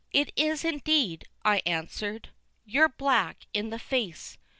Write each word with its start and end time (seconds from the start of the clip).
"It 0.11 0.31
is 0.35 0.65
indeed," 0.65 1.25
I 1.45 1.61
ansered. 1.63 2.29
"You're 2.65 2.89
black 2.89 3.45
in 3.53 3.69
the 3.69 3.77
face. 3.77 4.35